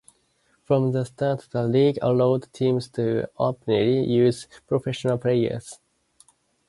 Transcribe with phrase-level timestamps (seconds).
[0.63, 5.77] From the start, the league allowed teams to openly use professional players.